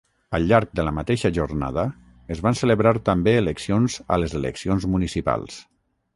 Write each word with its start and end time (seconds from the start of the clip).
Al 0.35 0.45
llarg 0.51 0.69
de 0.77 0.85
la 0.85 0.93
mateixa 0.99 1.29
jornada, 1.35 1.83
es 2.37 2.41
van 2.47 2.57
celebrar 2.63 2.95
també 3.11 3.37
eleccions 3.43 4.01
a 4.17 4.21
les 4.25 4.35
eleccions 4.43 4.91
municipals. 4.97 5.63